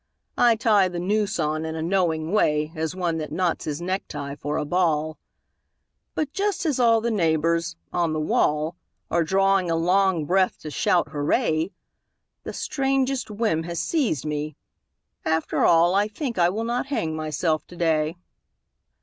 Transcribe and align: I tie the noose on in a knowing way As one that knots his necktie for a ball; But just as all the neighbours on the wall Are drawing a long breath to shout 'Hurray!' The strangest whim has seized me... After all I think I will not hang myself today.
I 0.39 0.55
tie 0.55 0.87
the 0.87 0.97
noose 0.99 1.37
on 1.37 1.63
in 1.63 1.75
a 1.75 1.81
knowing 1.83 2.31
way 2.31 2.71
As 2.75 2.95
one 2.95 3.19
that 3.19 3.31
knots 3.31 3.65
his 3.65 3.79
necktie 3.83 4.33
for 4.33 4.57
a 4.57 4.65
ball; 4.65 5.19
But 6.15 6.33
just 6.33 6.65
as 6.65 6.79
all 6.79 7.01
the 7.01 7.11
neighbours 7.11 7.75
on 7.93 8.11
the 8.11 8.19
wall 8.19 8.77
Are 9.11 9.23
drawing 9.23 9.69
a 9.69 9.75
long 9.75 10.25
breath 10.25 10.57
to 10.61 10.71
shout 10.71 11.09
'Hurray!' 11.09 11.69
The 12.41 12.51
strangest 12.53 13.29
whim 13.29 13.61
has 13.65 13.79
seized 13.79 14.25
me... 14.25 14.55
After 15.23 15.63
all 15.63 15.93
I 15.93 16.07
think 16.07 16.39
I 16.39 16.49
will 16.49 16.63
not 16.63 16.87
hang 16.87 17.15
myself 17.15 17.67
today. 17.67 18.15